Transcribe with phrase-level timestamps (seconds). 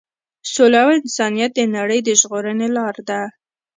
[0.53, 3.21] سوله او انسانیت د نړۍ د ژغورنې لار ده.